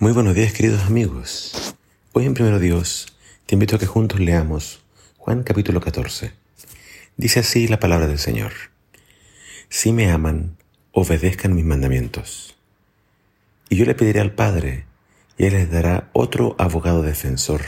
Muy 0.00 0.12
buenos 0.12 0.36
días 0.36 0.52
queridos 0.52 0.84
amigos. 0.84 1.74
Hoy 2.12 2.24
en 2.24 2.34
Primero 2.34 2.60
Dios 2.60 3.18
te 3.46 3.56
invito 3.56 3.74
a 3.74 3.78
que 3.80 3.86
juntos 3.86 4.20
leamos 4.20 4.84
Juan 5.16 5.42
capítulo 5.42 5.80
14. 5.80 6.34
Dice 7.16 7.40
así 7.40 7.66
la 7.66 7.80
palabra 7.80 8.06
del 8.06 8.20
Señor. 8.20 8.52
Si 9.68 9.92
me 9.92 10.08
aman, 10.08 10.56
obedezcan 10.92 11.52
mis 11.56 11.64
mandamientos. 11.64 12.56
Y 13.68 13.74
yo 13.74 13.86
le 13.86 13.96
pediré 13.96 14.20
al 14.20 14.30
Padre, 14.30 14.86
y 15.36 15.46
Él 15.46 15.54
les 15.54 15.68
dará 15.68 16.10
otro 16.12 16.54
abogado 16.60 17.02
defensor, 17.02 17.62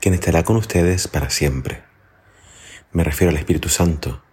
quien 0.00 0.14
estará 0.14 0.42
con 0.42 0.56
ustedes 0.56 1.06
para 1.06 1.30
siempre. 1.30 1.84
Me 2.90 3.04
refiero 3.04 3.30
al 3.30 3.36
Espíritu 3.36 3.68
Santo, 3.68 4.24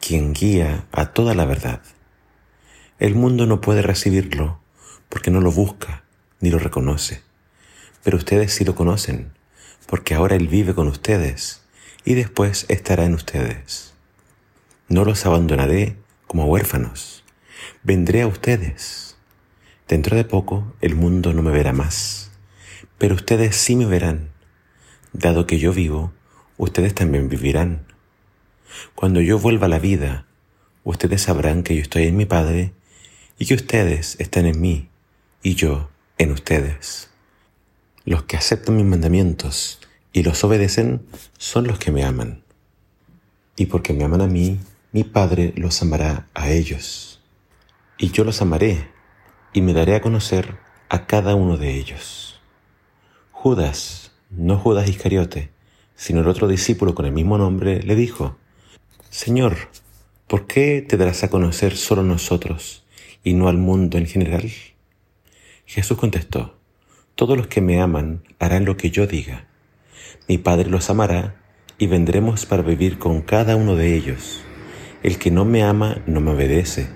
quien 0.00 0.32
guía 0.32 0.88
a 0.90 1.12
toda 1.12 1.36
la 1.36 1.44
verdad. 1.44 1.80
El 2.98 3.14
mundo 3.14 3.46
no 3.46 3.60
puede 3.60 3.82
recibirlo 3.82 4.60
porque 5.08 5.30
no 5.30 5.40
lo 5.40 5.52
busca 5.52 6.09
ni 6.40 6.50
lo 6.50 6.58
reconoce. 6.58 7.22
Pero 8.02 8.16
ustedes 8.16 8.52
sí 8.52 8.64
lo 8.64 8.74
conocen, 8.74 9.32
porque 9.86 10.14
ahora 10.14 10.36
Él 10.36 10.48
vive 10.48 10.74
con 10.74 10.88
ustedes 10.88 11.62
y 12.04 12.14
después 12.14 12.66
estará 12.68 13.04
en 13.04 13.14
ustedes. 13.14 13.94
No 14.88 15.04
los 15.04 15.26
abandonaré 15.26 15.96
como 16.26 16.46
huérfanos, 16.46 17.24
vendré 17.82 18.22
a 18.22 18.26
ustedes. 18.26 19.16
Dentro 19.86 20.16
de 20.16 20.24
poco 20.24 20.74
el 20.80 20.94
mundo 20.94 21.32
no 21.32 21.42
me 21.42 21.50
verá 21.50 21.72
más, 21.72 22.30
pero 22.98 23.14
ustedes 23.14 23.56
sí 23.56 23.76
me 23.76 23.86
verán. 23.86 24.30
Dado 25.12 25.46
que 25.46 25.58
yo 25.58 25.72
vivo, 25.72 26.12
ustedes 26.56 26.94
también 26.94 27.28
vivirán. 27.28 27.86
Cuando 28.94 29.20
yo 29.20 29.38
vuelva 29.38 29.66
a 29.66 29.70
la 29.70 29.78
vida, 29.78 30.26
ustedes 30.84 31.22
sabrán 31.22 31.62
que 31.62 31.74
yo 31.74 31.82
estoy 31.82 32.04
en 32.04 32.16
mi 32.16 32.26
Padre 32.26 32.72
y 33.38 33.46
que 33.46 33.54
ustedes 33.54 34.16
están 34.20 34.46
en 34.46 34.60
mí 34.60 34.88
y 35.42 35.54
yo 35.54 35.90
en 36.20 36.32
ustedes. 36.32 37.08
Los 38.04 38.24
que 38.24 38.36
aceptan 38.36 38.76
mis 38.76 38.84
mandamientos 38.84 39.80
y 40.12 40.22
los 40.22 40.44
obedecen 40.44 41.00
son 41.38 41.66
los 41.66 41.78
que 41.78 41.92
me 41.92 42.04
aman. 42.04 42.42
Y 43.56 43.66
porque 43.66 43.94
me 43.94 44.04
aman 44.04 44.20
a 44.20 44.26
mí, 44.26 44.60
mi 44.92 45.02
Padre 45.02 45.54
los 45.56 45.80
amará 45.80 46.28
a 46.34 46.50
ellos. 46.50 47.22
Y 47.96 48.10
yo 48.10 48.24
los 48.24 48.42
amaré 48.42 48.90
y 49.54 49.62
me 49.62 49.72
daré 49.72 49.94
a 49.94 50.02
conocer 50.02 50.58
a 50.90 51.06
cada 51.06 51.34
uno 51.34 51.56
de 51.56 51.78
ellos. 51.78 52.38
Judas, 53.30 54.12
no 54.28 54.58
Judas 54.58 54.90
Iscariote, 54.90 55.50
sino 55.96 56.20
el 56.20 56.28
otro 56.28 56.48
discípulo 56.48 56.94
con 56.94 57.06
el 57.06 57.12
mismo 57.12 57.38
nombre, 57.38 57.82
le 57.82 57.94
dijo, 57.94 58.36
Señor, 59.08 59.56
¿por 60.26 60.46
qué 60.46 60.84
te 60.86 60.98
darás 60.98 61.24
a 61.24 61.30
conocer 61.30 61.78
solo 61.78 62.02
nosotros 62.02 62.84
y 63.24 63.32
no 63.32 63.48
al 63.48 63.56
mundo 63.56 63.96
en 63.96 64.04
general? 64.04 64.52
Jesús 65.72 65.98
contestó, 65.98 66.58
Todos 67.14 67.36
los 67.36 67.46
que 67.46 67.60
me 67.60 67.80
aman 67.80 68.24
harán 68.40 68.64
lo 68.64 68.76
que 68.76 68.90
yo 68.90 69.06
diga. 69.06 69.46
Mi 70.26 70.36
Padre 70.36 70.68
los 70.68 70.90
amará 70.90 71.36
y 71.78 71.86
vendremos 71.86 72.44
para 72.44 72.64
vivir 72.64 72.98
con 72.98 73.22
cada 73.22 73.54
uno 73.54 73.76
de 73.76 73.94
ellos. 73.94 74.42
El 75.04 75.16
que 75.18 75.30
no 75.30 75.44
me 75.44 75.62
ama 75.62 76.02
no 76.06 76.20
me 76.20 76.32
obedece. 76.32 76.88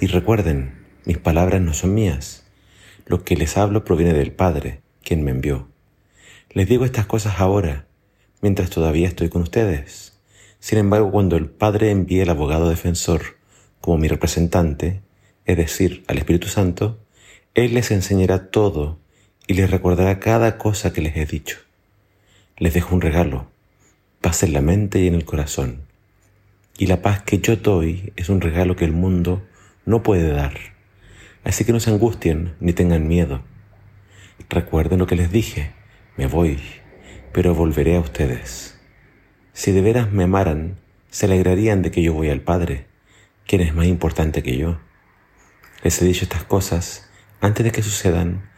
Y 0.00 0.08
recuerden, 0.08 0.88
mis 1.04 1.18
palabras 1.18 1.60
no 1.60 1.72
son 1.72 1.94
mías. 1.94 2.50
Lo 3.06 3.22
que 3.22 3.36
les 3.36 3.56
hablo 3.56 3.84
proviene 3.84 4.12
del 4.12 4.32
Padre, 4.32 4.80
quien 5.04 5.22
me 5.22 5.30
envió. 5.30 5.68
Les 6.50 6.68
digo 6.68 6.84
estas 6.84 7.06
cosas 7.06 7.38
ahora, 7.38 7.86
mientras 8.40 8.70
todavía 8.70 9.06
estoy 9.06 9.28
con 9.28 9.42
ustedes. 9.42 10.18
Sin 10.58 10.78
embargo, 10.78 11.12
cuando 11.12 11.36
el 11.36 11.48
Padre 11.48 11.92
envíe 11.92 12.22
el 12.22 12.30
abogado 12.30 12.70
defensor 12.70 13.36
como 13.80 13.98
mi 13.98 14.08
representante, 14.08 15.00
es 15.44 15.56
decir, 15.56 16.02
al 16.08 16.18
Espíritu 16.18 16.48
Santo, 16.48 16.99
él 17.54 17.74
les 17.74 17.90
enseñará 17.90 18.50
todo 18.50 19.00
y 19.48 19.54
les 19.54 19.70
recordará 19.70 20.20
cada 20.20 20.56
cosa 20.56 20.92
que 20.92 21.00
les 21.00 21.16
he 21.16 21.26
dicho. 21.26 21.58
Les 22.58 22.72
dejo 22.74 22.94
un 22.94 23.00
regalo, 23.00 23.50
paz 24.20 24.44
en 24.44 24.52
la 24.52 24.60
mente 24.60 25.00
y 25.00 25.08
en 25.08 25.14
el 25.14 25.24
corazón. 25.24 25.82
Y 26.78 26.86
la 26.86 27.02
paz 27.02 27.22
que 27.22 27.38
yo 27.38 27.56
doy 27.56 28.12
es 28.14 28.28
un 28.28 28.40
regalo 28.40 28.76
que 28.76 28.84
el 28.84 28.92
mundo 28.92 29.42
no 29.84 30.04
puede 30.04 30.30
dar. 30.30 30.54
Así 31.42 31.64
que 31.64 31.72
no 31.72 31.80
se 31.80 31.90
angustien 31.90 32.54
ni 32.60 32.72
tengan 32.72 33.08
miedo. 33.08 33.42
Recuerden 34.48 35.00
lo 35.00 35.08
que 35.08 35.16
les 35.16 35.32
dije, 35.32 35.72
me 36.16 36.28
voy, 36.28 36.60
pero 37.32 37.54
volveré 37.54 37.96
a 37.96 38.00
ustedes. 38.00 38.78
Si 39.54 39.72
de 39.72 39.80
veras 39.80 40.12
me 40.12 40.22
amaran, 40.22 40.76
se 41.10 41.26
alegrarían 41.26 41.82
de 41.82 41.90
que 41.90 42.02
yo 42.02 42.14
voy 42.14 42.30
al 42.30 42.42
Padre, 42.42 42.86
quien 43.44 43.60
es 43.62 43.74
más 43.74 43.86
importante 43.86 44.44
que 44.44 44.56
yo. 44.56 44.78
Les 45.82 46.00
he 46.00 46.04
dicho 46.04 46.22
estas 46.24 46.44
cosas 46.44 47.09
antes 47.40 47.64
de 47.64 47.72
que 47.72 47.82
sucedan, 47.82 48.50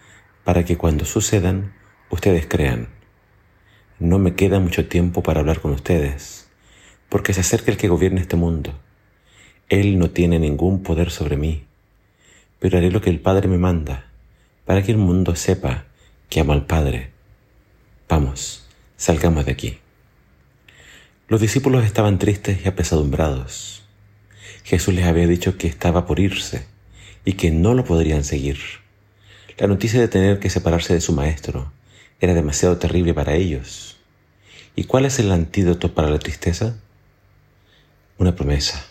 para 0.45 0.65
que 0.65 0.77
cuando 0.77 1.05
sucedan 1.05 1.73
ustedes 2.11 2.47
crean. 2.47 2.89
No 4.01 4.19
me 4.19 4.35
queda 4.35 4.59
mucho 4.59 4.89
tiempo 4.89 5.23
para 5.23 5.41
hablar 5.41 5.61
con 5.61 5.73
ustedes, 5.73 6.49
porque 7.09 7.33
se 7.33 7.43
acerca 7.43 7.71
el 7.71 7.77
que 7.77 7.89
gobierna 7.89 8.21
este 8.21 8.37
mundo. 8.37 8.79
Él 9.69 9.99
no 9.99 10.11
tiene 10.11 10.41
ningún 10.41 10.83
poder 10.83 11.11
sobre 11.11 11.37
mí, 11.37 11.65
pero 12.59 12.79
haré 12.79 12.91
lo 12.91 13.01
que 13.01 13.11
el 13.11 13.21
Padre 13.21 13.47
me 13.47 13.59
manda, 13.59 14.07
para 14.65 14.83
que 14.83 14.91
el 14.91 14.99
mundo 14.99 15.37
sepa 15.37 15.85
que 16.29 16.41
amo 16.41 16.53
al 16.53 16.67
Padre. 16.67 17.13
Vamos, 18.09 18.67
salgamos 18.97 19.47
de 19.47 19.53
aquí. 19.53 19.79
Los 21.29 21.41
discípulos 21.41 21.85
estaban 21.85 22.19
tristes 22.19 22.65
y 22.65 22.69
apesadumbrados. 22.69 23.85
Jesús 24.65 24.93
les 24.93 25.07
había 25.07 25.27
dicho 25.29 25.57
que 25.57 25.69
estaba 25.69 26.05
por 26.05 26.19
irse 26.19 26.67
y 27.25 27.35
que 27.35 27.51
no 27.51 27.75
lo 27.75 27.85
podrían 27.85 28.25
seguir. 28.25 28.59
La 29.59 29.67
noticia 29.67 30.01
de 30.01 30.09
tener 30.09 30.39
que 30.39 30.51
separarse 30.51 30.95
de 30.95 31.01
su 31.01 31.13
maestro 31.13 31.73
era 32.21 32.35
demasiado 32.35 32.79
terrible 32.79 33.15
para 33.15 33.35
ellos. 33.35 33.97
¿Y 34.75 34.85
cuál 34.85 35.05
es 35.05 35.19
el 35.19 35.31
antídoto 35.31 35.95
para 35.95 36.11
la 36.11 36.19
tristeza? 36.19 36.79
Una 38.19 38.35
promesa. 38.35 38.87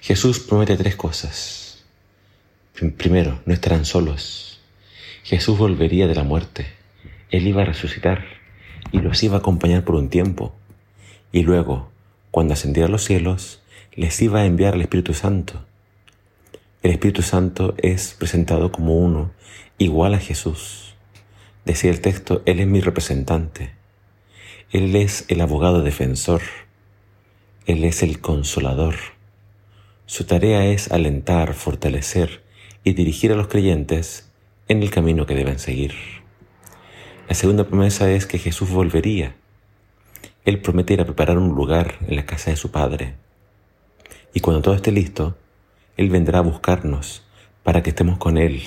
Jesús 0.00 0.40
promete 0.40 0.76
tres 0.76 0.96
cosas. 0.96 1.84
Primero, 2.96 3.40
no 3.46 3.54
estarán 3.54 3.84
solos. 3.84 4.60
Jesús 5.22 5.56
volvería 5.58 6.06
de 6.06 6.14
la 6.14 6.24
muerte. 6.24 6.66
Él 7.30 7.46
iba 7.46 7.62
a 7.62 7.66
resucitar 7.66 8.24
y 8.92 8.98
los 8.98 9.22
iba 9.22 9.36
a 9.36 9.38
acompañar 9.38 9.84
por 9.84 9.94
un 9.94 10.10
tiempo. 10.10 10.54
Y 11.32 11.42
luego, 11.42 11.90
cuando 12.30 12.54
ascendiera 12.54 12.88
a 12.88 12.90
los 12.90 13.04
cielos, 13.04 13.62
les 13.94 14.20
iba 14.20 14.40
a 14.40 14.46
enviar 14.46 14.74
el 14.74 14.82
Espíritu 14.82 15.14
Santo 15.14 15.64
el 16.84 16.90
Espíritu 16.90 17.22
Santo 17.22 17.74
es 17.78 18.12
presentado 18.12 18.70
como 18.70 18.98
uno, 18.98 19.32
igual 19.78 20.12
a 20.12 20.18
Jesús. 20.18 20.94
Decía 21.64 21.90
el 21.90 22.02
texto, 22.02 22.42
Él 22.44 22.60
es 22.60 22.66
mi 22.66 22.82
representante. 22.82 23.70
Él 24.70 24.94
es 24.94 25.24
el 25.28 25.40
abogado 25.40 25.80
defensor. 25.80 26.42
Él 27.64 27.84
es 27.84 28.02
el 28.02 28.20
consolador. 28.20 28.96
Su 30.04 30.24
tarea 30.24 30.66
es 30.66 30.92
alentar, 30.92 31.54
fortalecer 31.54 32.42
y 32.84 32.92
dirigir 32.92 33.32
a 33.32 33.36
los 33.36 33.48
creyentes 33.48 34.30
en 34.68 34.82
el 34.82 34.90
camino 34.90 35.24
que 35.24 35.34
deben 35.34 35.58
seguir. 35.58 35.94
La 37.30 37.34
segunda 37.34 37.64
promesa 37.64 38.12
es 38.12 38.26
que 38.26 38.38
Jesús 38.38 38.68
volvería. 38.68 39.36
Él 40.44 40.60
promete 40.60 40.92
ir 40.92 41.00
a 41.00 41.06
preparar 41.06 41.38
un 41.38 41.54
lugar 41.54 41.94
en 42.06 42.16
la 42.16 42.26
casa 42.26 42.50
de 42.50 42.56
su 42.56 42.70
Padre. 42.70 43.14
Y 44.34 44.40
cuando 44.40 44.60
todo 44.60 44.74
esté 44.74 44.92
listo, 44.92 45.38
él 45.96 46.10
vendrá 46.10 46.40
a 46.40 46.42
buscarnos 46.42 47.24
para 47.62 47.82
que 47.82 47.90
estemos 47.90 48.18
con 48.18 48.36
Él 48.36 48.62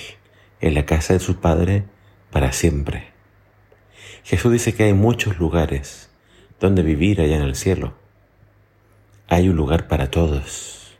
en 0.61 0.73
la 0.73 0.85
casa 0.85 1.13
de 1.13 1.19
su 1.19 1.41
Padre 1.41 1.83
para 2.31 2.53
siempre. 2.53 3.11
Jesús 4.23 4.51
dice 4.51 4.73
que 4.73 4.83
hay 4.83 4.93
muchos 4.93 5.37
lugares 5.37 6.09
donde 6.59 6.83
vivir 6.83 7.19
allá 7.19 7.35
en 7.35 7.41
el 7.41 7.55
cielo. 7.55 7.95
Hay 9.27 9.49
un 9.49 9.57
lugar 9.57 9.87
para 9.87 10.09
todos. 10.09 10.97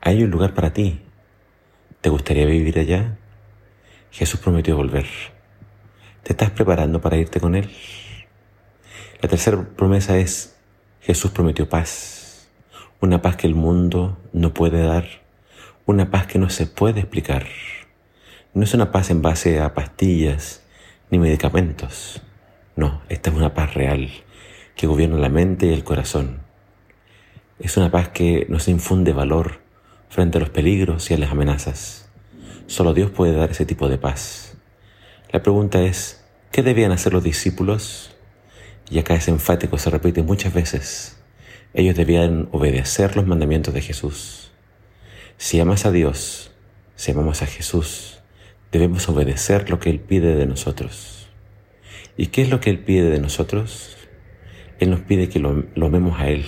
Hay 0.00 0.22
un 0.22 0.30
lugar 0.30 0.54
para 0.54 0.72
ti. 0.72 1.00
¿Te 2.00 2.08
gustaría 2.08 2.46
vivir 2.46 2.78
allá? 2.78 3.18
Jesús 4.12 4.38
prometió 4.38 4.76
volver. 4.76 5.06
¿Te 6.22 6.34
estás 6.34 6.50
preparando 6.50 7.00
para 7.00 7.16
irte 7.16 7.40
con 7.40 7.56
Él? 7.56 7.68
La 9.20 9.28
tercera 9.28 9.60
promesa 9.76 10.16
es, 10.18 10.56
Jesús 11.00 11.32
prometió 11.32 11.68
paz, 11.68 12.48
una 13.00 13.20
paz 13.20 13.34
que 13.36 13.48
el 13.48 13.56
mundo 13.56 14.18
no 14.32 14.54
puede 14.54 14.82
dar 14.82 15.27
una 15.88 16.10
paz 16.10 16.26
que 16.26 16.38
no 16.38 16.50
se 16.50 16.66
puede 16.66 17.00
explicar. 17.00 17.46
No 18.52 18.62
es 18.62 18.74
una 18.74 18.92
paz 18.92 19.08
en 19.08 19.22
base 19.22 19.58
a 19.58 19.72
pastillas 19.72 20.62
ni 21.10 21.18
medicamentos. 21.18 22.20
No, 22.76 23.00
esta 23.08 23.30
es 23.30 23.36
una 23.36 23.54
paz 23.54 23.72
real 23.72 24.10
que 24.76 24.86
gobierna 24.86 25.16
la 25.16 25.30
mente 25.30 25.64
y 25.64 25.72
el 25.72 25.84
corazón. 25.84 26.42
Es 27.58 27.78
una 27.78 27.90
paz 27.90 28.10
que 28.10 28.44
nos 28.50 28.68
infunde 28.68 29.14
valor 29.14 29.62
frente 30.10 30.36
a 30.36 30.42
los 30.42 30.50
peligros 30.50 31.10
y 31.10 31.14
a 31.14 31.18
las 31.18 31.32
amenazas. 31.32 32.10
Solo 32.66 32.92
Dios 32.92 33.10
puede 33.10 33.32
dar 33.32 33.50
ese 33.50 33.64
tipo 33.64 33.88
de 33.88 33.96
paz. 33.96 34.58
La 35.32 35.42
pregunta 35.42 35.80
es, 35.80 36.22
¿qué 36.52 36.62
debían 36.62 36.92
hacer 36.92 37.14
los 37.14 37.24
discípulos? 37.24 38.14
Y 38.90 38.98
acá 38.98 39.14
es 39.14 39.26
enfático, 39.28 39.78
se 39.78 39.88
repite 39.88 40.22
muchas 40.22 40.52
veces. 40.52 41.18
Ellos 41.72 41.96
debían 41.96 42.50
obedecer 42.52 43.16
los 43.16 43.26
mandamientos 43.26 43.72
de 43.72 43.80
Jesús. 43.80 44.48
Si 45.40 45.60
amas 45.60 45.86
a 45.86 45.92
Dios, 45.92 46.50
si 46.96 47.12
amamos 47.12 47.42
a 47.42 47.46
Jesús, 47.46 48.18
debemos 48.72 49.08
obedecer 49.08 49.70
lo 49.70 49.78
que 49.78 49.88
Él 49.88 50.00
pide 50.00 50.34
de 50.34 50.46
nosotros. 50.46 51.28
¿Y 52.16 52.26
qué 52.26 52.42
es 52.42 52.50
lo 52.50 52.58
que 52.58 52.70
Él 52.70 52.80
pide 52.80 53.08
de 53.08 53.20
nosotros? 53.20 53.96
Él 54.80 54.90
nos 54.90 54.98
pide 54.98 55.28
que 55.28 55.38
lo, 55.38 55.64
lo 55.76 55.86
amemos 55.86 56.18
a 56.18 56.28
Él, 56.28 56.44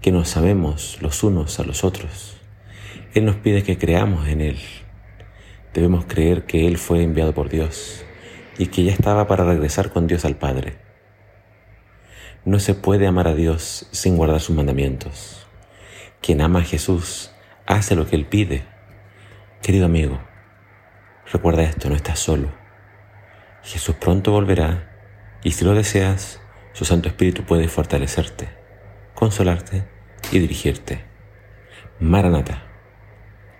que 0.00 0.12
nos 0.12 0.36
amemos 0.36 1.02
los 1.02 1.24
unos 1.24 1.58
a 1.58 1.64
los 1.64 1.82
otros. 1.82 2.36
Él 3.14 3.24
nos 3.24 3.34
pide 3.34 3.64
que 3.64 3.78
creamos 3.78 4.28
en 4.28 4.42
Él. 4.42 4.60
Debemos 5.74 6.04
creer 6.04 6.46
que 6.46 6.68
Él 6.68 6.78
fue 6.78 7.02
enviado 7.02 7.34
por 7.34 7.48
Dios 7.48 8.04
y 8.58 8.66
que 8.66 8.84
ya 8.84 8.92
estaba 8.92 9.26
para 9.26 9.44
regresar 9.44 9.90
con 9.90 10.06
Dios 10.06 10.24
al 10.24 10.36
Padre. 10.36 10.76
No 12.44 12.60
se 12.60 12.74
puede 12.74 13.08
amar 13.08 13.26
a 13.26 13.34
Dios 13.34 13.88
sin 13.90 14.16
guardar 14.16 14.40
sus 14.40 14.54
mandamientos. 14.54 15.48
Quien 16.20 16.40
ama 16.40 16.60
a 16.60 16.64
Jesús 16.64 17.31
hace 17.72 17.94
lo 17.94 18.06
que 18.06 18.16
Él 18.16 18.26
pide. 18.26 18.64
Querido 19.62 19.86
amigo, 19.86 20.20
recuerda 21.32 21.62
esto, 21.62 21.88
no 21.88 21.94
estás 21.94 22.18
solo. 22.18 22.52
Jesús 23.62 23.94
pronto 23.96 24.32
volverá 24.32 24.90
y 25.42 25.52
si 25.52 25.64
lo 25.64 25.74
deseas, 25.74 26.40
su 26.72 26.84
Santo 26.84 27.08
Espíritu 27.08 27.44
puede 27.44 27.68
fortalecerte, 27.68 28.48
consolarte 29.14 29.84
y 30.30 30.38
dirigirte. 30.38 31.04
Maranata, 32.00 32.64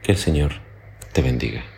que 0.03 0.13
el 0.13 0.19
Señor 0.19 0.53
te 1.13 1.23
bendiga. 1.23 1.72